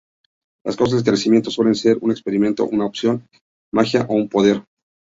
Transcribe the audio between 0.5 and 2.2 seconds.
Las causas del crecimiento suelen ser un